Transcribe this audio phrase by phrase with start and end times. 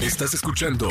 [0.00, 0.88] Estás escuchando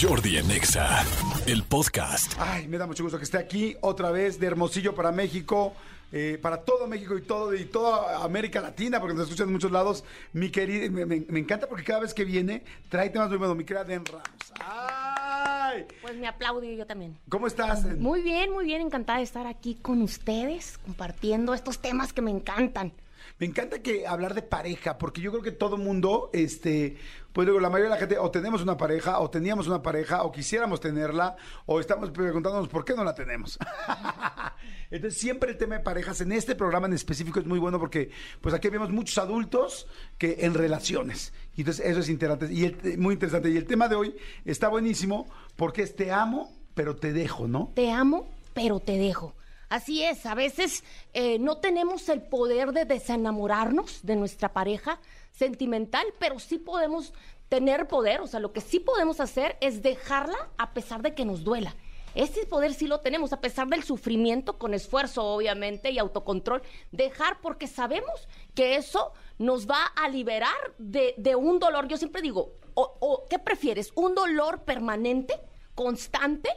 [0.00, 1.04] Jordi en Exa,
[1.46, 2.32] el podcast.
[2.38, 5.74] Ay, me da mucho gusto que esté aquí otra vez de Hermosillo para México.
[6.12, 9.72] eh, para todo México y todo y toda América Latina, porque nos escuchan en muchos
[9.72, 10.04] lados.
[10.32, 13.56] Mi querida, me, me- me encanta porque cada vez que viene trae temas muy buenos.
[13.56, 14.24] Mi querida Den Ramos.
[14.64, 15.84] ¡Ay!
[16.00, 17.18] Pues me aplaudo yo también.
[17.28, 17.84] ¿Cómo estás?
[17.98, 22.30] Muy bien, muy bien, encantada de estar aquí con ustedes, compartiendo estos temas que me
[22.30, 22.92] encantan.
[23.40, 26.96] Me encanta que hablar de pareja, porque yo creo que todo mundo, este,
[27.36, 30.22] pues digo, la mayoría de la gente, o tenemos una pareja, o teníamos una pareja,
[30.22, 33.58] o quisiéramos tenerla, o estamos preguntándonos por qué no la tenemos.
[34.90, 38.10] Entonces, siempre el tema de parejas en este programa en específico es muy bueno porque,
[38.40, 41.34] pues aquí vemos muchos adultos que en relaciones.
[41.56, 43.50] Y entonces, eso es interesante, y el- muy interesante.
[43.50, 47.70] Y el tema de hoy está buenísimo porque es te amo, pero te dejo, ¿no?
[47.74, 49.34] Te amo, pero te dejo.
[49.68, 55.00] Así es, a veces eh, no tenemos el poder de desenamorarnos de nuestra pareja
[55.32, 57.12] sentimental, pero sí podemos
[57.48, 61.24] tener poder, o sea, lo que sí podemos hacer es dejarla a pesar de que
[61.24, 61.74] nos duela.
[62.14, 67.40] Ese poder sí lo tenemos, a pesar del sufrimiento, con esfuerzo obviamente y autocontrol, dejar
[67.42, 71.88] porque sabemos que eso nos va a liberar de, de un dolor.
[71.88, 73.92] Yo siempre digo, o, ¿qué prefieres?
[73.94, 75.38] ¿Un dolor permanente,
[75.76, 76.48] constante?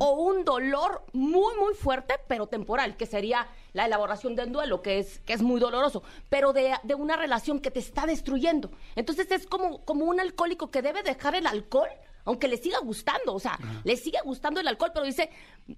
[0.00, 4.98] o un dolor muy, muy fuerte, pero temporal, que sería la elaboración del duelo, que
[4.98, 8.72] es, que es muy doloroso, pero de, de una relación que te está destruyendo.
[8.96, 11.88] Entonces es como, como un alcohólico que debe dejar el alcohol,
[12.24, 15.30] aunque le siga gustando, o sea, le sigue gustando el alcohol, pero dice,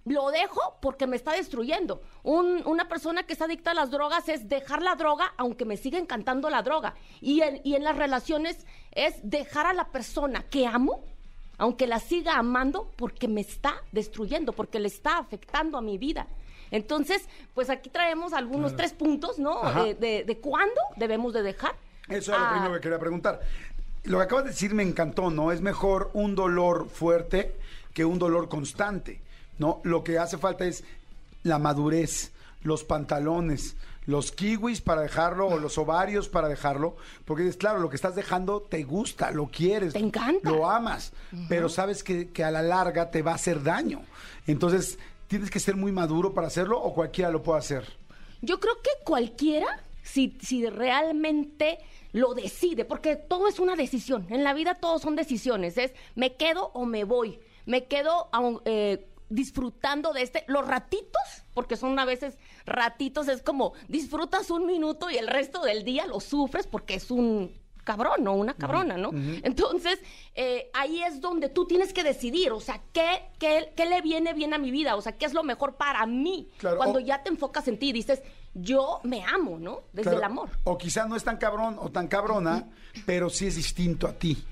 [0.07, 2.01] lo dejo porque me está destruyendo.
[2.23, 5.77] Un- una persona que está adicta a las drogas es dejar la droga, aunque me
[5.77, 6.95] siga encantando la droga.
[7.21, 11.05] Y en, y en las relaciones es dejar a la persona que amo,
[11.63, 16.27] aunque la siga amando porque me está destruyendo, porque le está afectando a mi vida.
[16.73, 17.23] Entonces,
[17.55, 19.63] pues aquí traemos algunos tres puntos, ¿no?
[19.63, 19.85] Ajá.
[19.85, 21.77] De, de- de cuándo debemos de dejar.
[22.09, 23.41] Eso es lo Ah, primero que quería preguntar.
[24.03, 25.53] Lo que acabas de decir me encantó, ¿no?
[25.53, 27.55] Es mejor un dolor fuerte
[27.95, 29.21] que un dolor constante,
[29.59, 29.81] ¿no?
[29.85, 30.83] Lo que hace falta es
[31.45, 33.77] la madurez, los pantalones,
[34.07, 38.15] los kiwis para dejarlo o los ovarios para dejarlo, porque es claro, lo que estás
[38.17, 40.51] dejando te gusta, lo quieres, Te encanta.
[40.51, 41.13] lo amas,
[41.49, 44.03] pero sabes que, que a la larga te va a hacer daño.
[44.47, 44.99] Entonces,
[45.29, 47.85] ¿tienes que ser muy maduro para hacerlo o cualquiera lo puede hacer?
[48.41, 51.79] Yo creo que cualquiera, si, si realmente
[52.13, 54.27] lo decide, porque todo es una decisión.
[54.31, 55.79] En la vida todo son decisiones.
[55.79, 57.39] Es me quedo o me voy.
[57.67, 60.45] Me quedo aun- eh, disfrutando de este.
[60.49, 61.23] Los ratitos,
[61.55, 66.07] porque son a veces ratitos, es como disfrutas un minuto y el resto del día
[66.07, 69.11] lo sufres porque es un cabrón o una cabrona, ¿no?
[69.43, 69.99] Entonces,
[70.37, 74.35] eh, ahí es donde tú tienes que decidir, o sea, ¿qué, qué, qué le viene
[74.35, 74.95] bien a mi vida?
[74.95, 76.49] O sea, ¿qué es lo mejor para mí?
[76.59, 78.23] Claro, Cuando o- ya te enfocas en ti y dices,
[78.55, 79.81] yo me amo, ¿no?
[79.93, 80.51] Desde Claro, el amor.
[80.63, 82.69] O quizá no es tan cabrón o tan cabrona,
[83.05, 84.45] pero sí es distinto a ti.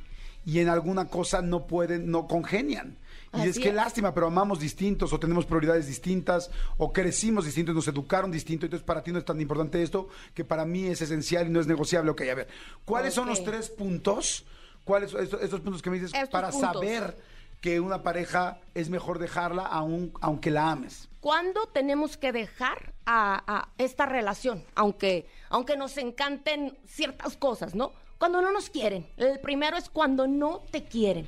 [0.44, 2.98] Y en alguna cosa no pueden, no congenian.
[3.34, 3.74] Y es que es.
[3.74, 8.66] lástima, pero amamos distintos, o tenemos prioridades distintas, o crecimos distintos, nos educaron distinto.
[8.66, 11.60] Entonces, para ti no es tan importante esto, que para mí es esencial y no
[11.60, 12.10] es negociable.
[12.10, 12.48] Ok, a ver,
[12.84, 14.44] ¿cuáles son los tres puntos?
[14.84, 16.72] ¿Cuáles son estos, estos puntos que me dices Estos para puntos.
[16.72, 17.16] saber
[17.60, 21.08] que una pareja es mejor dejarla aun, aunque la ames?
[21.20, 24.64] ¿Cuándo tenemos que dejar a, a esta relación?
[24.74, 27.92] Aunque, aunque nos encanten ciertas cosas, ¿no?
[28.20, 29.08] Cuando no nos quieren.
[29.16, 31.26] El primero es cuando no te quieren.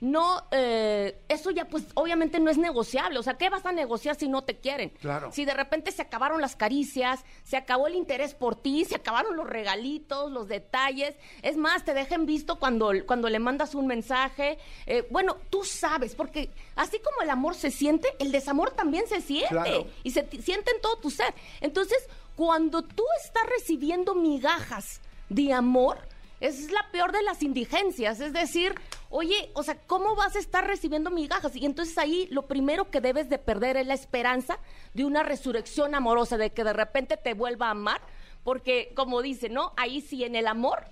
[0.00, 3.18] No, eh, eso ya pues obviamente no es negociable.
[3.18, 4.90] O sea, ¿qué vas a negociar si no te quieren?
[5.00, 5.32] Claro.
[5.32, 9.34] Si de repente se acabaron las caricias, se acabó el interés por ti, se acabaron
[9.34, 11.16] los regalitos, los detalles.
[11.40, 14.58] Es más, te dejan visto cuando, cuando le mandas un mensaje.
[14.84, 19.22] Eh, bueno, tú sabes, porque así como el amor se siente, el desamor también se
[19.22, 19.48] siente.
[19.48, 19.86] Claro.
[20.02, 21.32] Y se siente en todo tu ser.
[21.62, 22.06] Entonces,
[22.36, 25.00] cuando tú estás recibiendo migajas
[25.30, 26.09] de amor,
[26.40, 28.20] es la peor de las indigencias.
[28.20, 28.74] Es decir,
[29.10, 31.54] oye, o sea, ¿cómo vas a estar recibiendo migajas?
[31.54, 34.58] Y entonces ahí lo primero que debes de perder es la esperanza
[34.94, 38.00] de una resurrección amorosa, de que de repente te vuelva a amar.
[38.42, 39.74] Porque, como dice, ¿no?
[39.76, 40.86] Ahí sí, en el amor,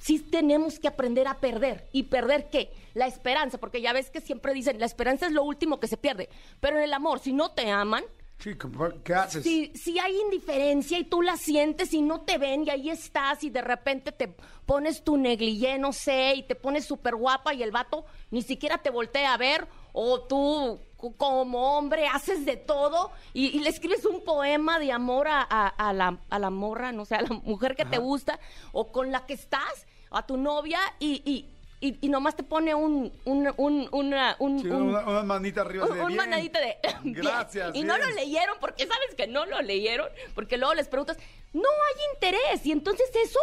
[0.00, 1.88] sí tenemos que aprender a perder.
[1.92, 2.72] ¿Y perder qué?
[2.94, 5.96] La esperanza, porque ya ves que siempre dicen, la esperanza es lo último que se
[5.96, 6.28] pierde.
[6.60, 8.04] Pero en el amor, si no te aman,
[8.38, 9.42] Sí, como, ¿qué haces?
[9.42, 13.42] Si, si hay indiferencia y tú la sientes y no te ven y ahí estás
[13.42, 14.28] y de repente te
[14.66, 18.78] pones tu negligé, no sé, y te pones súper guapa y el vato ni siquiera
[18.78, 23.70] te voltea a ver o tú co- como hombre haces de todo y, y le
[23.70, 27.22] escribes un poema de amor a, a- a la, a la morra, no sé, a
[27.22, 28.38] la mujer que te gusta
[28.72, 31.22] o con la que estás, a tu novia y...
[31.24, 31.53] y
[31.86, 35.60] y, y nomás te pone un, un, un, una, un, Sí, un- una, una manita
[35.60, 36.16] arriba de un, un bien.
[36.18, 37.14] manadito de bien.
[37.14, 37.74] Gracias.
[37.74, 41.16] Y no lo leyeron porque sabes que no lo leyeron, porque luego les preguntas,
[41.52, 42.64] no hay interés.
[42.66, 43.38] Y entonces eso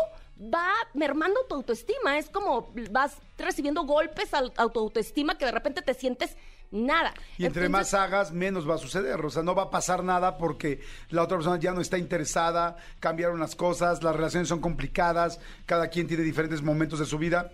[0.53, 2.17] va mermando tu autoestima.
[2.17, 6.35] Es como vas recibiendo golpes a tu autoestima que de repente te sientes
[6.71, 7.13] nada.
[7.37, 9.23] Y entre Entonces, más hagas, menos va a suceder.
[9.25, 10.79] O sea, no va a pasar nada porque
[11.09, 15.89] la otra persona ya no está interesada, cambiaron las cosas, las relaciones son complicadas, cada
[15.89, 17.51] quien tiene diferentes momentos de su vida.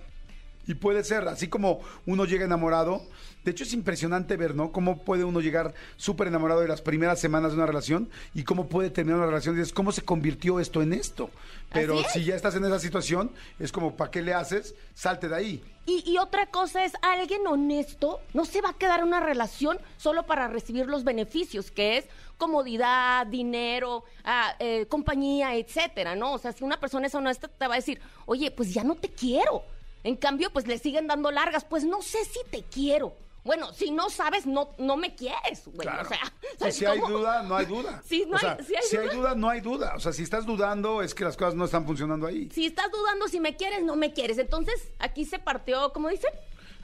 [0.67, 3.01] Y puede ser, así como uno llega enamorado.
[3.43, 4.73] De hecho, es impresionante ver, ¿no?
[4.73, 8.67] Cómo puede uno llegar súper enamorado de las primeras semanas de una relación y cómo
[8.67, 11.29] puede terminar una relación y dices, ¿cómo se convirtió esto en esto?
[11.71, 12.11] Pero es.
[12.11, 14.75] si ya estás en esa situación, es como, ¿para qué le haces?
[14.93, 15.63] Salte de ahí.
[15.85, 19.79] Y, y otra cosa es, alguien honesto no se va a quedar en una relación
[19.95, 22.05] solo para recibir los beneficios, que es
[22.37, 26.33] comodidad, dinero, ah, eh, compañía, etcétera, ¿no?
[26.33, 28.95] O sea, si una persona es honesta, te va a decir, oye, pues ya no
[28.95, 29.63] te quiero.
[30.03, 33.15] En cambio, pues le siguen dando largas, pues no sé si te quiero.
[33.43, 35.79] Bueno, si no sabes, no, no me quieres, güey.
[35.87, 36.03] Claro.
[36.03, 36.19] O sea,
[36.59, 38.01] ¿sabes si hay duda, no hay duda.
[38.07, 39.35] Sí, no O sea, hay- sí hay si hay duda.
[39.35, 39.93] no hay duda.
[39.95, 42.49] O sea, si estás dudando, es que las cosas no están funcionando ahí.
[42.53, 44.37] Si estás dudando si me quieres, no me quieres.
[44.37, 46.31] Entonces, aquí se partió, ¿cómo dicen?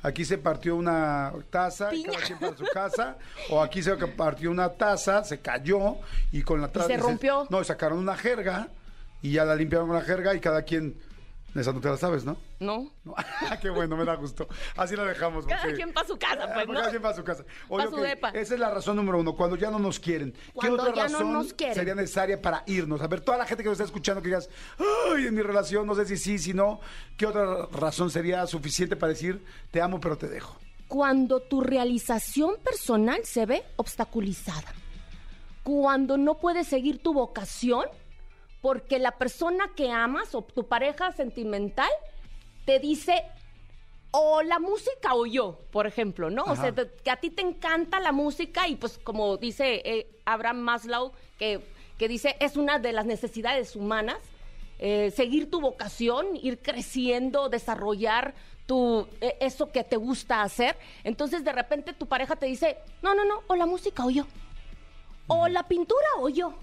[0.03, 2.13] Aquí se partió una taza, y Piña.
[2.13, 3.17] cada quien para su casa.
[3.49, 5.95] o aquí se partió una taza, se cayó
[6.31, 6.87] y con la taza.
[6.87, 7.45] se rompió.
[7.49, 8.69] No, sacaron una jerga
[9.21, 10.97] y ya la limpiaron con la jerga y cada quien.
[11.55, 12.35] Esa no te la sabes, ¿no?
[12.59, 12.91] No.
[13.03, 13.13] No.
[13.61, 14.47] Qué bueno, me da gusto.
[14.75, 15.45] Así la dejamos.
[15.45, 16.73] Cada porque- quien pa' su casa, pues, Ah, ¿no?
[16.73, 17.45] Cada quien para su casa.
[17.69, 18.29] Oye, Pa' su ok, depa.
[18.29, 20.31] Esa es la razón número uno, cuando ya no nos quieren.
[20.31, 21.75] ¿Qué Cuando otra ya no razón nos quieren.
[21.75, 23.01] sería necesaria para irnos?
[23.01, 24.49] A ver, toda la gente que nos está escuchando que digas,
[25.15, 26.79] ay, en mi relación, no sé si sí, si no,
[27.17, 30.57] ¿qué otra razón sería suficiente para decir, te amo, pero te dejo?
[30.87, 34.73] Cuando tu realización personal se ve obstaculizada.
[35.63, 37.85] Cuando no puedes seguir tu vocación
[38.63, 41.89] porque la persona que amas o tu pareja sentimental
[42.65, 43.23] te dice
[44.11, 46.43] o la música o yo, por ejemplo, ¿no?
[46.45, 50.07] O sea, te- que a ti te encanta la música y pues como dice eh,
[50.23, 51.59] Abraham Maslow, que,
[51.97, 54.19] que dice es una de las necesidades humanas,
[54.79, 58.33] eh, seguir tu vocación, ir creciendo, desarrollar
[58.65, 60.77] tu, eh, eso que te gusta hacer.
[61.03, 64.25] Entonces de repente tu pareja te dice, no, no, no, o la música o yo,
[65.27, 66.53] o la pintura o yo.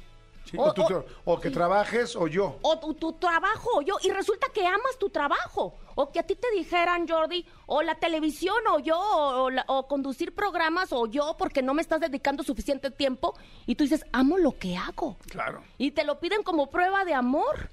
[0.45, 0.85] Sí, o, tú-
[1.25, 2.59] o que trabajes o yo.
[2.63, 5.75] O tu, tu trabajo, o yo, y resulta que amas tu trabajo.
[5.95, 10.35] O que a ti te dijeran, Jordi, o la televisión, o yo, la- o conducir
[10.35, 13.35] programas, o yo, porque no me estás dedicando suficiente tiempo.
[13.67, 15.17] Y tú dices, amo lo que hago.
[15.29, 15.63] Claro.
[15.79, 17.69] Y te lo piden como prueba de amor.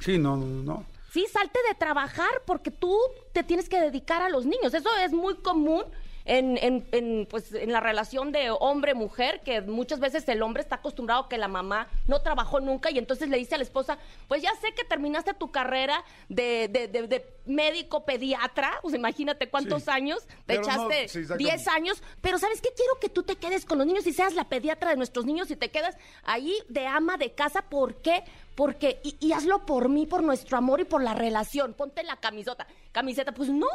[0.00, 0.84] Sí, no, no, no.
[1.12, 2.94] Sí, salte de trabajar porque tú
[3.32, 4.74] te tienes que dedicar a los niños.
[4.74, 5.84] Eso es muy común
[6.28, 10.76] en, en, en, pues, en la relación de hombre-mujer, que muchas veces el hombre está
[10.76, 13.98] acostumbrado a que la mamá no trabajó nunca y entonces le dice a la esposa,
[14.28, 19.48] pues ya sé que terminaste tu carrera de, de- de- de médico pediatra, pues imagínate
[19.48, 19.90] cuántos Sí.
[19.90, 21.44] años, te Pero no, echaste sí, exactamente.
[21.56, 22.68] 10 años, pero ¿sabes qué?
[22.76, 25.50] Quiero que tú te quedes con los niños y seas la pediatra de nuestros niños
[25.50, 27.62] y te quedas ahí de ama de casa.
[27.62, 28.22] ¿Por qué?
[28.54, 31.72] Porque, y, y hazlo por mí, por nuestro amor y por la relación.
[31.74, 32.66] Ponte la camisota.
[32.92, 33.66] Camiseta, pues no,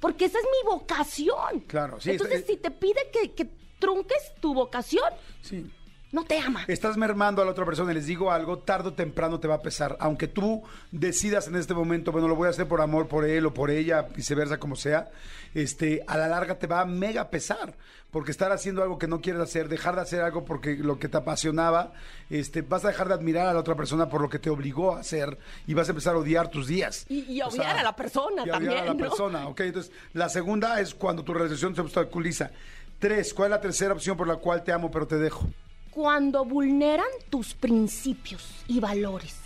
[0.00, 1.60] porque esa es mi vocación.
[1.66, 5.04] Claro, sí, Entonces, es- si te pide que, que trunques tu vocación,
[5.42, 5.70] Sí.
[6.12, 6.64] No te ama.
[6.68, 9.56] Estás mermando a la otra persona y les digo algo, tarde o temprano te va
[9.56, 9.96] a pesar.
[10.00, 13.44] Aunque tú decidas en este momento, bueno, lo voy a hacer por amor por él
[13.46, 15.10] o por ella, viceversa, como sea,
[15.54, 17.74] este, a la larga te va a mega pesar.
[18.10, 21.08] Porque estar haciendo algo que no quieres hacer, dejar de hacer algo porque lo que
[21.08, 21.92] te apasionaba,
[22.30, 24.96] este, vas a dejar de admirar a la otra persona por lo que te obligó
[24.96, 25.36] a hacer
[25.66, 27.04] y vas a empezar a odiar tus días.
[27.10, 28.96] Y- y O odiar a la persona y odiar a la también, ¿no?
[28.96, 29.60] persona, ok.
[29.60, 32.50] Entonces, la segunda es cuando tu relación se obstaculiza.
[32.98, 35.46] Tres, ¿cuál es la tercera opción por la cual te amo pero te dejo?
[35.90, 39.36] Cuando vulneran tus principios y valores.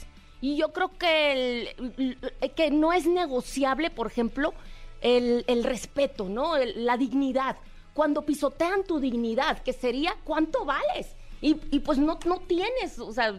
[0.41, 2.17] Y yo creo que,
[2.57, 4.53] que no es negociable, por ejemplo,
[5.01, 6.57] el, el respeto, ¿no?
[6.59, 7.57] La dignidad.
[7.95, 11.15] Cuando pisotean tu dignidad, que sería cuánto vales.
[11.41, 13.33] Y, y pues no, no tienes, o sea,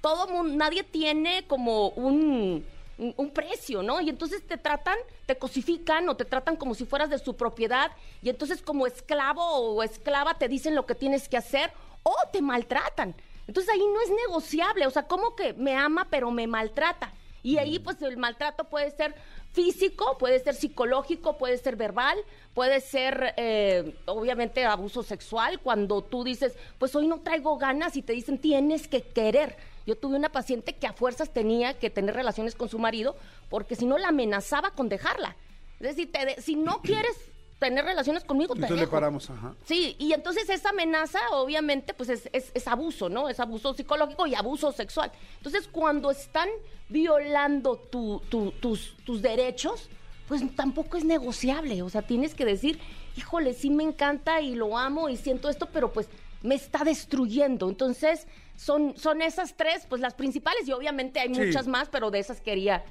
[0.00, 2.64] todo mundo, nadie tiene como un-
[2.96, 4.00] un precio, ¿no?
[4.00, 7.90] Y entonces te tratan, te cosifican o te tratan como si fueras de su propiedad
[8.22, 11.72] y entonces como esclavo o esclava te dicen lo que tienes que hacer
[12.04, 13.14] o te maltratan.
[13.48, 17.12] Entonces ahí no es negociable, o sea, como que me ama pero me maltrata.
[17.42, 19.14] Y ahí pues el maltrato puede ser
[19.52, 22.16] físico, puede ser psicológico, puede ser verbal,
[22.54, 28.02] puede ser eh, obviamente abuso sexual, cuando tú dices, pues hoy no traigo ganas y
[28.02, 29.56] te dicen tienes que querer.
[29.86, 33.14] Yo tuve una paciente que a fuerzas tenía que tener relaciones con su marido
[33.50, 35.36] porque si no la amenazaba con dejarla.
[35.80, 37.14] Es decir, te de- si no quieres
[37.58, 38.92] tener relaciones conmigo, te Entonces le dejo.
[38.92, 39.54] paramos, ajá.
[39.64, 43.28] Sí, y entonces esa amenaza, obviamente, pues es, es- es abuso, ¿no?
[43.28, 45.10] Es abuso psicológico y abuso sexual.
[45.38, 46.48] Entonces, cuando están
[46.88, 49.88] violando tu- tu- tus, tus derechos,
[50.28, 51.82] pues tampoco es negociable.
[51.82, 52.78] O sea, tienes que decir,
[53.16, 56.08] híjole, sí me encanta y lo amo y siento esto, pero pues
[56.42, 57.68] me está destruyendo.
[57.68, 61.40] Entonces, son, son esas tres, pues las principales, y obviamente hay Sí.
[61.40, 62.84] muchas más, pero de esas quería.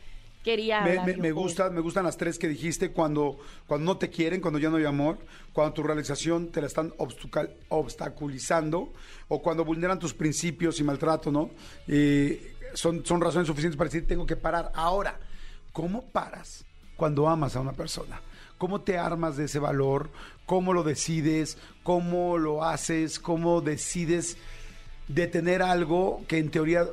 [0.43, 3.85] Quería Me, hablar me- me con- gusta, me gustan las tres que dijiste cuando, cuando
[3.93, 5.17] no te quieren, cuando ya no hay amor,
[5.53, 6.93] cuando tu realización te la están
[7.69, 8.91] obstaculizando
[9.27, 11.49] o cuando vulneran tus principios y maltrato, ¿no?
[11.87, 14.71] Eh, son, son razones suficientes para decir tengo que parar.
[14.75, 15.19] Ahora,
[15.71, 18.21] ¿cómo paras cuando amas a una persona?
[18.57, 20.09] ¿Cómo te armas de ese valor?
[20.45, 21.57] ¿Cómo lo decides?
[21.83, 23.19] ¿Cómo lo haces?
[23.19, 24.37] ¿Cómo decides
[25.07, 26.85] detener algo que en teoría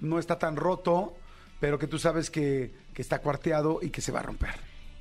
[0.00, 1.14] no está tan roto,
[1.60, 4.54] pero que tú sabes que, que está cuarteado y que se va a romper.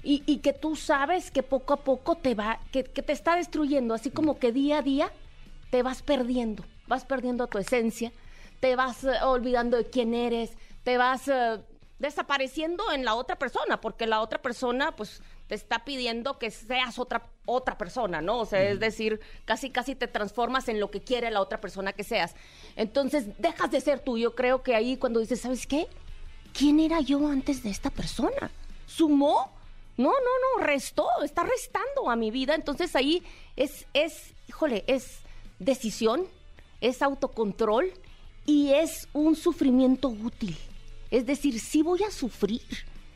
[0.04, 3.36] Y, y que tú sabes que poco a poco te va, que, que te está
[3.36, 5.12] destruyendo, así como que día a día
[5.70, 8.12] te vas perdiendo, vas perdiendo tu esencia,
[8.60, 10.52] te vas eh, olvidando de quién eres,
[10.84, 11.60] te vas eh,
[12.00, 17.00] desapareciendo en la otra persona, porque la otra persona pues te está pidiendo que seas
[17.00, 18.40] otra otra persona, ¿no?
[18.40, 21.94] O sea, es decir, casi casi te transformas en lo que quiere la otra persona
[21.94, 22.36] que seas.
[22.76, 24.18] Entonces, dejas de ser tú.
[24.18, 25.88] Yo creo que ahí cuando dices, ¿sabes qué?
[26.58, 28.50] ¿Quién era yo antes de esta persona?
[28.88, 29.52] ¿Sumó?
[29.98, 32.56] No, no, no, restó, está restando a mi vida.
[32.56, 33.24] Entonces ahí
[33.56, 35.20] es, es, híjole, es
[35.60, 36.26] decisión,
[36.82, 37.92] es autocontrol
[38.46, 40.58] y es un sufrimiento útil.
[41.12, 42.62] Es decir, sí voy a sufrir,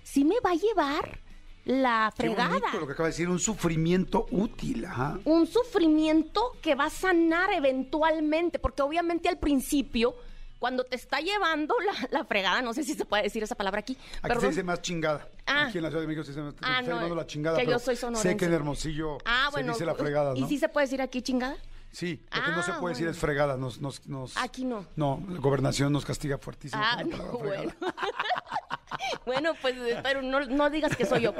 [0.04, 1.20] sí me va a llevar
[1.66, 2.60] la Qué fregada.
[2.60, 4.86] bonito lo que acaba de decir, un sufrimiento útil.
[4.86, 5.20] Ajá.
[5.26, 10.16] Un sufrimiento que va a sanar eventualmente, porque obviamente al principio,
[10.62, 13.80] cuando te está llevando la, la fregada, no sé si se puede decir esa palabra
[13.80, 15.28] aquí, Aquí se dice más chingada.
[15.48, 15.66] Ah.
[15.68, 17.58] Aquí en la Ciudad de México se dice más, Ah, está no, llevando la chingada.
[17.60, 18.38] que yo soy Sé sonorense.
[18.38, 19.74] que en Hermosillo Ah, se bueno.
[19.74, 20.38] dice la fregada, ¿no?
[20.38, 21.58] ¿Y sí se puede decir aquí chingada?
[21.92, 23.58] Sí, lo que no Ah, se puede decir es fregada.
[23.58, 24.86] Nos, nos, nos- Aquí no.
[24.96, 26.82] No, la gobernación nos castiga fuertísimo.
[26.86, 27.74] Ah, no, bueno.
[29.26, 31.34] bueno, pues, eh, pero no, no digas que soy yo.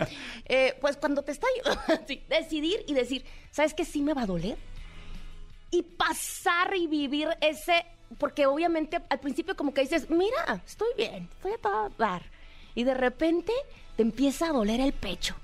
[0.46, 1.48] Eh, pues cuando te está...
[2.08, 3.86] sí, decidir y decir, ¿sabes qué?
[3.86, 4.58] Sí me va a doler.
[5.70, 7.86] Y pasar y vivir ese...
[8.18, 12.24] Porque obviamente al principio como que dices, mira, estoy bien, estoy a todo dar.
[12.76, 13.52] Y de repente
[13.96, 15.36] te empieza a doler el pecho.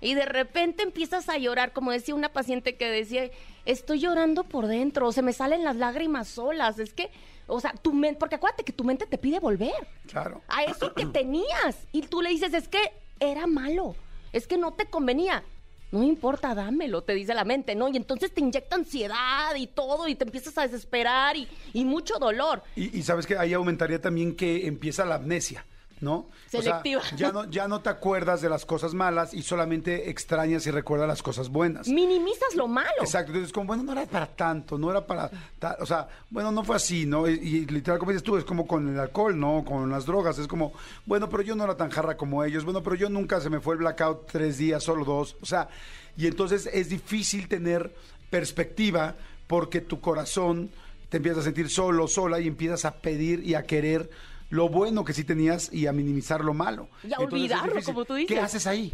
[0.00, 3.30] Y de repente empiezas a llorar, como decía una paciente que decía,
[3.66, 6.80] estoy llorando por dentro, o se me salen las lágrimas solas.
[6.80, 7.10] Es que,
[7.46, 9.72] o sea, tu mente, porque acuérdate que tu mente te pide volver
[10.08, 10.42] Claro.
[10.48, 11.86] a eso que tenías.
[11.92, 12.80] Y tú le dices, es que
[13.20, 13.94] era malo,
[14.32, 15.44] es que no te convenía.
[15.92, 17.88] No importa, dámelo, te dice la mente, ¿no?
[17.88, 22.18] Y entonces te inyecta ansiedad y todo, y te empiezas a desesperar y, y mucho
[22.18, 22.62] dolor.
[22.74, 25.66] Y, y sabes que ahí aumentaría también que empieza la amnesia,
[26.02, 26.28] ¿no?
[26.50, 27.00] Selectiva.
[27.00, 30.66] O sea, ya no, ya no te acuerdas de las cosas malas y solamente extrañas
[30.66, 31.88] y recuerdas las cosas buenas.
[31.88, 32.90] Minimizas lo malo.
[33.00, 36.52] Exacto, entonces como, bueno, no era para tanto, no era para, ta- o sea, bueno,
[36.52, 37.26] no fue así, ¿no?
[37.28, 39.64] Y, y literal, como dices tú, es como con el alcohol, ¿no?
[39.64, 40.72] Con las drogas, es como,
[41.06, 43.60] bueno, pero yo no era tan jarra como ellos, bueno, pero yo nunca se me
[43.60, 45.68] fue el blackout tres días, solo dos, o sea,
[46.16, 47.94] y entonces es difícil tener
[48.28, 49.14] perspectiva
[49.46, 50.70] porque tu corazón
[51.08, 54.10] te empieza a sentir solo, sola y empiezas a pedir y a querer
[54.52, 56.88] lo bueno que sí tenías y a minimizar lo malo.
[57.02, 58.38] Y a Entonces olvidarlo, como tú ¿Qué dices.
[58.44, 58.92] haces ahí?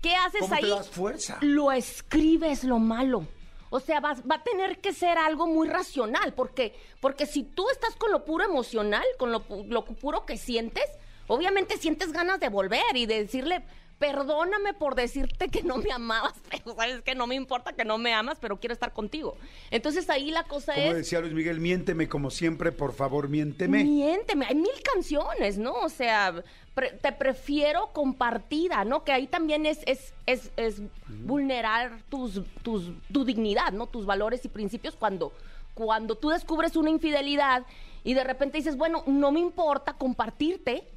[0.00, 0.62] ¿Qué haces ¿Cómo ahí?
[0.62, 1.38] te das fuerza?
[1.40, 3.26] Lo escribes lo malo.
[3.70, 7.68] O sea, vas- va a tener que ser algo muy racional, porque, porque si tú
[7.72, 10.84] estás con lo puro emocional, con lo, lo puro que sientes,
[11.26, 13.64] obviamente sientes ganas de volver y de decirle,
[14.00, 17.98] perdóname por decirte que no me amabas, pero sabes que no me importa que no
[17.98, 19.36] me amas, pero quiero estar contigo.
[19.70, 20.96] Entonces ahí la cosa Como es...
[20.96, 23.84] decía Luis Miguel, miénteme como siempre, por favor, miénteme.
[23.84, 25.74] Miénteme, hay mil canciones, ¿no?
[25.74, 26.42] O sea,
[26.74, 29.04] pre- te prefiero compartida, ¿no?
[29.04, 33.86] Que ahí también es, es, es, es vulnerar tus, tus, tu dignidad, ¿no?
[33.86, 35.32] Tus valores y principios cuando,
[35.74, 37.64] cuando tú descubres una infidelidad
[38.02, 40.88] y de repente dices, bueno, no me importa compartirte,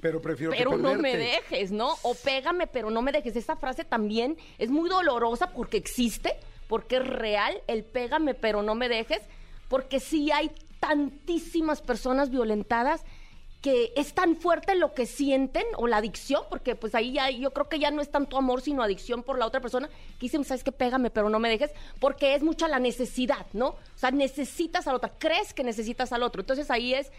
[0.00, 1.94] Pero prefiero que pero no me dejes, ¿no?
[2.02, 3.36] O pégame, pero no me dejes.
[3.36, 6.36] Esa frase también es muy dolorosa porque existe,
[6.68, 9.22] porque es real, el pégame, pero no me dejes,
[9.68, 10.50] porque sí hay
[10.80, 13.04] tantísimas personas violentadas
[13.62, 17.52] que es tan fuerte lo que sienten o la adicción, porque pues ahí ya yo
[17.52, 20.44] creo que ya no es tanto amor sino adicción por la otra persona, que dicen,
[20.44, 23.68] sabes que pégame pero no me dejes, porque es mucha la necesidad, ¿no?
[23.70, 26.42] O sea, necesitas al otro, crees que necesitas al otro.
[26.42, 27.10] Entonces ahí es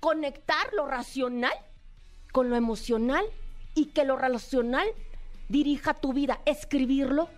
[0.00, 1.54] conectar lo racional
[2.32, 3.24] con lo emocional
[3.74, 4.86] y que lo relacional
[5.48, 6.40] dirija tu vida.
[6.46, 7.28] Escribirlo,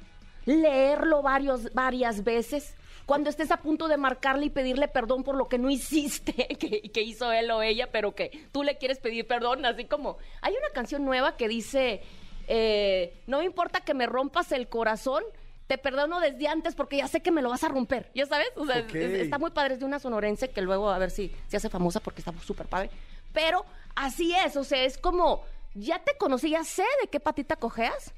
[0.46, 2.74] leerlo varios, varias veces.
[3.06, 6.82] Cuando estés a punto de marcarle y pedirle perdón por lo que no hiciste, que,
[6.90, 10.52] que hizo él o ella, pero que tú le quieres pedir perdón, así como hay
[10.54, 12.02] una canción nueva que dice,
[12.48, 15.22] eh, no me importa que me rompas el corazón,
[15.66, 18.48] te perdono desde antes porque ya sé que me lo vas a romper, ¿ya sabes?
[18.56, 18.94] O sea, Ok.
[18.94, 21.68] es- está muy padre, es de una sonorense que luego a ver si se hace
[21.70, 22.90] famosa porque está súper padre.
[23.32, 25.44] Pero así es, o sea, es como,
[25.74, 28.12] ya te conocí, ya sé de qué patita cojeas,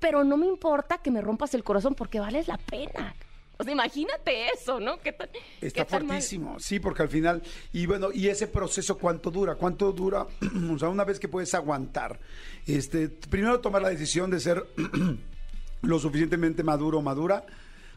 [0.00, 3.14] pero no me importa que me rompas el corazón porque vales la pena.
[3.60, 5.00] O sea, imagínate eso, ¿no?
[5.00, 5.28] ¿Qué tan,
[5.60, 6.08] Está qué tan mal?
[6.18, 10.26] fuertísimo, sí, porque al final, y bueno, y ese proceso cuánto dura, cuánto dura,
[10.72, 12.20] o sea, una vez que puedes aguantar,
[12.66, 14.64] este, primero tomar la decisión de ser
[15.82, 17.44] lo suficientemente maduro o madura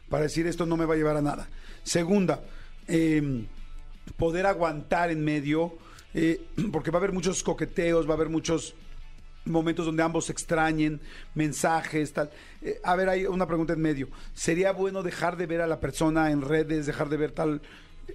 [0.08, 1.48] para decir esto no me va a llevar a nada.
[1.84, 2.42] Segunda,
[2.88, 3.46] eh,
[4.16, 5.78] poder aguantar en medio,
[6.14, 8.74] eh, porque va a haber muchos coqueteos, va a haber muchos
[9.44, 11.00] momentos donde ambos se extrañen,
[11.34, 12.30] mensajes, tal.
[12.60, 14.08] Eh, a ver, hay una pregunta en medio.
[14.34, 17.60] ¿Sería bueno dejar de ver a la persona en redes, dejar de ver tal?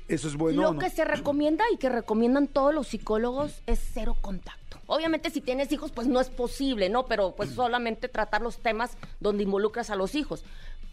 [0.08, 0.80] ¿Eso es bueno Lo o no?
[0.80, 4.80] que se recomienda y que recomiendan todos los psicólogos es cero contacto.
[4.86, 7.06] Obviamente si tienes hijos pues no es posible, ¿no?
[7.06, 10.44] Pero pues solamente tratar los temas donde involucras a los hijos.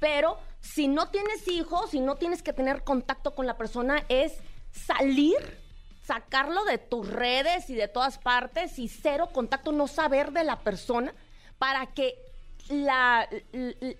[0.00, 4.34] Pero si no tienes hijos, si no tienes que tener contacto con la persona es
[4.72, 5.36] salir,
[6.06, 10.60] sacarlo de tus redes y de todas partes y cero contacto, no saber de la
[10.60, 11.14] persona
[11.58, 12.14] para que
[12.68, 13.28] la,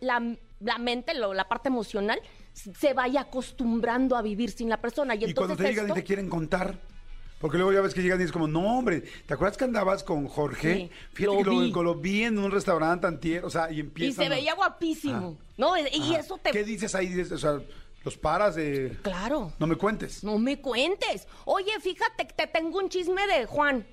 [0.01, 2.21] la, la mente, lo- la parte emocional,
[2.53, 5.15] se vaya acostumbrando a vivir sin la persona.
[5.15, 6.79] Y, Y cuando te llegan y te quieren contar.
[7.41, 10.03] Porque luego ya ves que llegan y es como, no, hombre, ¿te acuerdas que andabas
[10.03, 10.75] con Jorge?
[10.75, 11.73] Sí, Fíjate lo que lo vi.
[11.73, 14.25] Lo, vi en un restaurante antier, o sea, y y empiezan.
[14.25, 15.77] se veía guapísimo, ¿no?
[15.77, 15.83] Y
[16.13, 16.21] Ajá.
[16.21, 16.53] eso te...
[16.53, 17.21] ¿Qué dices ahí?
[17.21, 17.61] O sea,
[18.05, 18.99] los paras de...
[19.03, 19.53] Claro.
[19.59, 20.23] No me cuentes.
[20.25, 21.27] No me cuentes.
[21.47, 23.87] Oye, fíjate, que te tengo un chisme de Juan.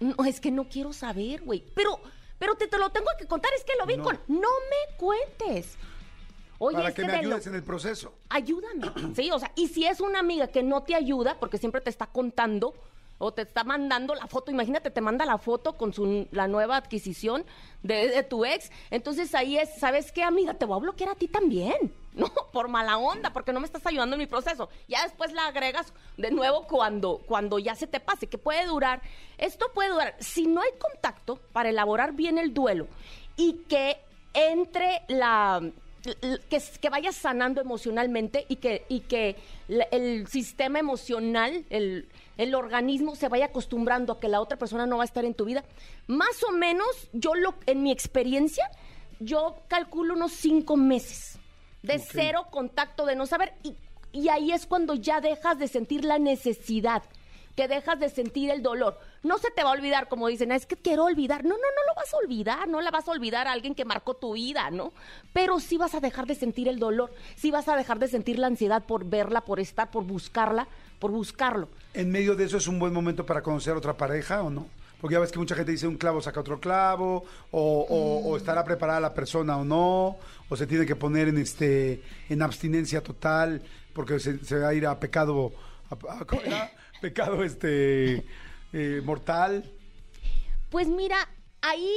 [0.00, 1.64] No, es que no quiero saber, güey.
[1.74, 2.00] Pero,
[2.38, 4.04] pero te, te lo tengo que contar, es que lo vi No.
[4.04, 4.18] con...
[4.28, 5.76] No me cuentes.
[6.58, 8.14] Oye, para que me lo- ayudes en el proceso.
[8.30, 8.90] ayúdame.
[9.16, 11.90] Sí, o sea, y si es una amiga que no te ayuda, porque siempre te
[11.90, 12.72] está contando
[13.22, 16.76] o te está mandando la foto, imagínate, te manda la foto con su, la nueva
[16.76, 17.44] adquisición
[17.84, 20.54] de, tu ex, entonces ahí es, ¿sabes qué, amiga?
[20.54, 22.26] Te voy a bloquear a ti también, ¿no?
[22.52, 24.68] Por mala onda, porque no me estás ayudando en mi proceso.
[24.88, 29.00] Ya después la agregas de nuevo cuando, cuando ya se te pase, que puede durar,
[29.38, 32.88] esto puede durar, si no hay contacto para elaborar bien el duelo
[33.36, 33.98] y que
[34.34, 35.62] entre la
[36.02, 39.36] que, que vayas sanando emocionalmente y que, y que
[39.90, 44.96] el sistema emocional, el, el organismo se vaya acostumbrando a que la otra persona no
[44.98, 45.64] va a estar en tu vida.
[46.08, 48.68] Más o menos, yo lo, en mi experiencia,
[49.20, 51.38] yo calculo unos cinco meses
[51.82, 53.74] de cero contacto, de no saber, y,
[54.12, 57.02] y ahí es cuando ya dejas de sentir la necesidad,
[57.56, 58.98] que dejas de sentir el dolor.
[59.22, 61.44] No se te va a olvidar, como dicen, "Ah, es que quiero olvidar.
[61.44, 63.84] No, no, no lo vas a olvidar, no la vas a olvidar a alguien que
[63.84, 64.92] marcó tu vida, ¿no?
[65.32, 68.38] Pero sí vas a dejar de sentir el dolor, sí vas a dejar de sentir
[68.38, 70.66] la ansiedad por verla, por estar, por buscarla,
[70.98, 71.68] por buscarlo.
[71.94, 74.66] ¿En medio de eso es un buen momento para conocer a otra pareja o no?
[75.00, 78.36] Porque ya ves que mucha gente dice un clavo saca otro clavo, o, o- o
[78.36, 80.16] estará preparada la persona o no,
[80.48, 83.62] o se tiene que poner en este en abstinencia total,
[83.94, 85.52] porque se, se va a ir a pecado,
[87.00, 88.24] pecado este
[88.72, 89.64] eh, mortal.
[90.70, 91.28] Pues mira,
[91.60, 91.90] ahí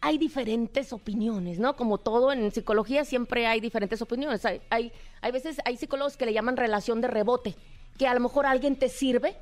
[0.00, 1.76] hay diferentes opiniones, ¿no?
[1.76, 4.44] Como todo en psicología siempre hay diferentes opiniones.
[4.44, 7.56] Hay, hay, hay veces, hay psicólogos que le llaman relación de rebote,
[7.98, 9.36] que a lo mejor alguien te sirve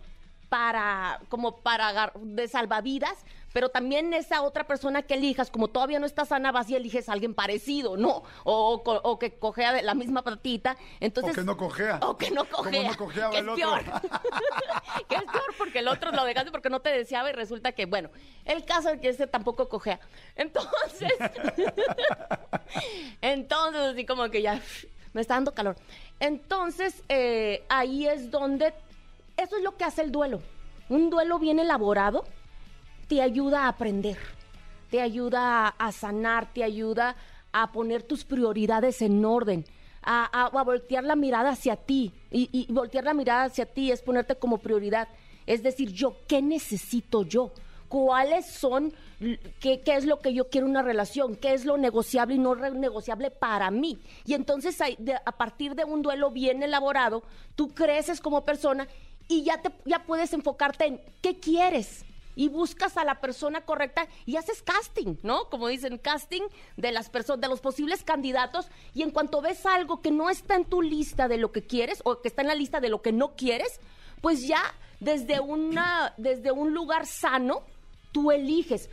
[0.49, 3.19] para, como para de salvavidas,
[3.52, 7.08] pero también esa otra persona que elijas, como todavía no está sana, vas y eliges
[7.08, 8.22] a alguien parecido, ¿no?
[8.44, 10.76] O, que cojea de la misma patita.
[11.00, 11.98] Entonces, o que no cojea.
[12.02, 12.90] o que no Como cojea.
[12.90, 13.70] no cojeaba que el es otro.
[13.70, 13.84] peor.
[15.08, 17.87] que es peor porque el otro lo dejaste porque no te deseaba y resulta que,
[17.87, 18.11] bueno,
[18.44, 20.00] el caso es que ese tampoco cojea.
[20.37, 21.12] Entonces,
[23.20, 24.61] entonces así como que ya
[25.12, 25.76] me está dando calor.
[26.20, 28.74] Entonces, eh, ahí es donde,
[29.37, 30.42] eso es lo que hace el duelo.
[30.88, 32.24] Un duelo bien elaborado
[33.09, 34.18] te ayuda a aprender,
[34.90, 37.16] te ayuda a, sanar, te ayuda
[37.53, 39.64] a poner tus prioridades en orden,
[40.03, 42.12] a, a- voltear la mirada hacia ti.
[42.31, 45.09] Y, voltear la mirada hacia ti es ponerte como prioridad.
[45.47, 47.53] Es decir, yo, ¿qué necesito yo?
[47.88, 48.92] ¿Cuáles son,
[49.61, 51.37] qué, qué es lo que yo quiero en una relación?
[51.37, 53.99] ¿Qué es lo negociable y no negociable para mí?
[54.27, 54.79] Y entonces
[55.25, 57.23] a partir de un duelo bien elaborado,
[57.57, 58.87] tú creces como persona
[59.27, 62.05] y ya, te, ya puedes enfocarte en qué quieres
[62.38, 65.51] y buscas a la persona correcta y haces casting, ¿no?
[65.51, 66.42] Como dicen, casting
[66.77, 70.55] de las personas, de los posibles candidatos y en cuanto ves algo que no está
[70.55, 73.03] en tu lista de lo que quieres o que está en la lista de lo
[73.03, 73.81] que no quieres,
[74.20, 74.62] pues ya
[75.01, 77.64] desde una desde un lugar sano
[78.12, 78.88] tú eliges,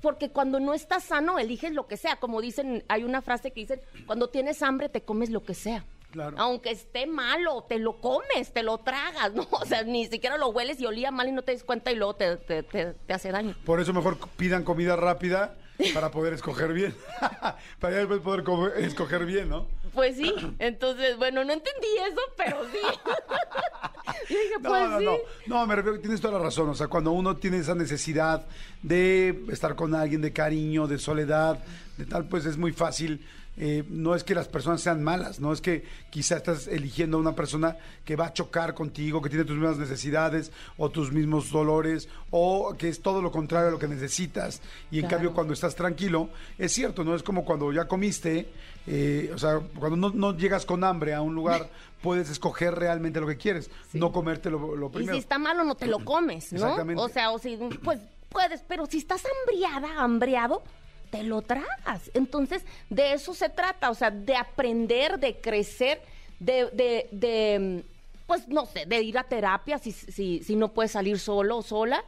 [0.00, 3.60] porque cuando no estás sano eliges lo que sea, como dicen, hay una frase que
[3.60, 5.84] dicen, cuando tienes hambre te comes lo que sea.
[6.14, 6.36] Claro.
[6.38, 9.48] Aunque esté malo, te lo comes, te lo tragas, ¿no?
[9.50, 11.96] O sea, ni siquiera lo hueles y olía mal y no te das cuenta y
[11.96, 13.56] luego te, te- te- te hace daño.
[13.66, 15.56] Por eso mejor pidan comida rápida
[15.92, 16.94] para poder escoger bien.
[17.80, 19.66] para ya después poder comer- escoger bien, ¿no?
[19.94, 22.78] Pues sí, entonces, bueno, no entendí eso, pero sí.
[24.28, 25.04] Yo dije, No, pues no, sí.
[25.04, 25.16] no.
[25.60, 26.68] No, me refiero, tienes toda la razón.
[26.68, 28.44] O sea, cuando uno tiene esa necesidad
[28.82, 31.58] de estar con alguien, de cariño, de soledad,
[31.96, 33.24] de tal, pues es muy fácil.
[33.56, 37.20] eh, no es que las personas sean malas, no es que quizá estás eligiendo a
[37.20, 41.50] una persona que va a chocar contigo, que tiene tus mismas necesidades o tus mismos
[41.52, 44.60] dolores, o que es todo lo contrario a lo que necesitas.
[44.90, 45.10] Y en Claro.
[45.18, 48.48] cambio, cuando estás tranquilo, es cierto, no es como cuando ya comiste,
[48.86, 51.68] eh, o sea, cuando no, no llegas con hambre a un lugar,
[52.02, 55.14] puedes escoger realmente lo que quieres, no comerte lo, lo Y primero.
[55.14, 56.58] si está malo, no te lo comes, ¿no?
[56.58, 57.02] Exactamente.
[57.02, 60.62] O sea, o si, pues puedes, pero si estás hambriada, hambriado,
[61.10, 62.10] te lo tragas.
[62.12, 66.02] Entonces, de eso se trata, o sea, de aprender, de crecer,
[66.40, 67.84] de, de, de,
[68.26, 71.62] pues no sé, de ir a terapia si, si, si no puedes salir solo o
[71.62, 72.04] sola.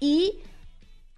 [0.00, 0.38] Y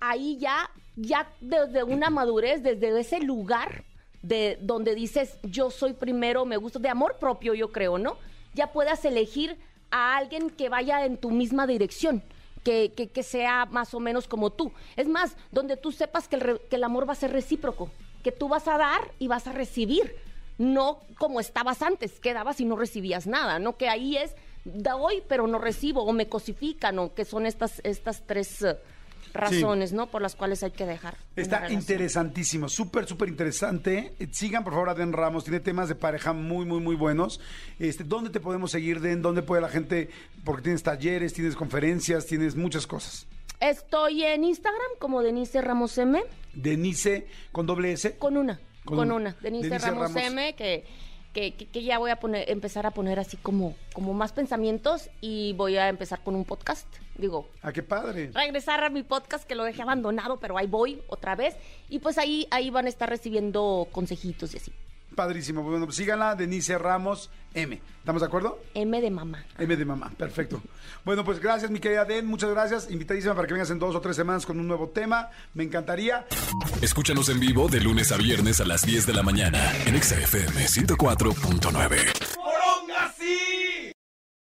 [0.01, 3.85] ahí ya, ya desde una madurez, desde ese lugar
[4.27, 8.17] de donde dices, yo soy primero, me gusta, de amor propio, yo creo, ¿no?
[8.55, 9.57] Ya puedas elegir
[9.91, 12.23] a alguien que vaya en tu misma dirección.
[12.65, 14.73] Que, que- sea más o menos como tú.
[14.97, 17.93] Es más, donde tú sepas que el, que el amor va a ser recíproco,
[18.25, 20.17] que tú vas a dar y vas a recibir,
[20.59, 23.77] no como estabas antes, que dabas y no recibías nada, ¿no?
[23.77, 24.35] Que ahí es,
[24.65, 28.77] doy pero no recibo, o me cosifican, o que son estas, estas tres eh,
[29.37, 30.07] razones, ¿no?
[30.07, 31.17] Por las cuales hay que dejar.
[31.37, 34.15] Está interesantísimo, súper, súper interesante.
[34.33, 35.45] Sigan, por favor, a Den Ramos.
[35.45, 37.41] Tiene temas de pareja muy, muy, muy buenos.
[37.79, 39.23] Este, ¿Dónde te podemos seguir, Den?
[39.23, 40.11] ¿Dónde puede la gente?
[40.45, 43.27] Porque tienes talleres, tienes conferencias, tienes muchas cosas.
[43.61, 46.23] Estoy en Instagram como Denise Ramos M,
[46.53, 48.17] Denise, con doble S.
[48.19, 49.31] con una, Con con, una.
[49.31, 49.37] una.
[49.41, 50.23] Denise, Denise Ramos, Ramos.
[50.23, 50.85] M, que,
[51.37, 55.11] que, que- que ya voy a poner, empezar a poner así como, como más pensamientos
[55.21, 56.87] y voy a empezar con un podcast.
[57.19, 58.31] Digo, Ah, qué padre.
[58.33, 61.55] regresar a mi podcast que lo dejé abandonado, pero ahí voy otra vez.
[61.91, 64.73] Y pues ahí, ahí van a estar recibiendo consejitos y así.
[65.17, 65.63] Padrísimo.
[65.63, 67.81] Bueno, pues síganla, Denise Ramos M.
[67.99, 68.63] ¿Estamos de acuerdo?
[68.75, 69.45] M de mamá.
[69.59, 70.63] M de mamá, perfecto.
[71.05, 72.89] Bueno, pues gracias, mi querida Den, muchas gracias.
[72.91, 75.31] Invitadísima para que vengas en dos o tres semanas con un nuevo tema.
[75.55, 76.27] Me encantaría.
[76.83, 80.21] Escúchanos en vivo de lunes a viernes a las 10 de la mañana en Exa
[80.21, 82.16] FM 104.9.